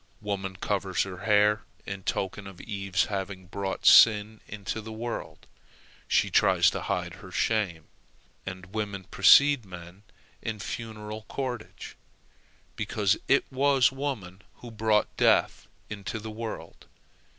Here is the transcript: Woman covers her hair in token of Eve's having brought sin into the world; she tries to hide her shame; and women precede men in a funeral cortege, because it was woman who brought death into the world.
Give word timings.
Woman 0.21 0.55
covers 0.55 1.03
her 1.03 1.25
hair 1.25 1.61
in 1.85 2.01
token 2.01 2.47
of 2.47 2.59
Eve's 2.59 3.05
having 3.05 3.45
brought 3.45 3.85
sin 3.85 4.41
into 4.47 4.81
the 4.81 4.91
world; 4.91 5.45
she 6.07 6.31
tries 6.31 6.71
to 6.71 6.81
hide 6.81 7.13
her 7.21 7.29
shame; 7.31 7.83
and 8.43 8.73
women 8.73 9.03
precede 9.03 9.63
men 9.63 10.01
in 10.41 10.55
a 10.55 10.59
funeral 10.59 11.25
cortege, 11.29 11.93
because 12.75 13.15
it 13.27 13.45
was 13.51 13.91
woman 13.91 14.41
who 14.55 14.71
brought 14.71 15.15
death 15.17 15.67
into 15.87 16.17
the 16.17 16.31
world. 16.31 16.87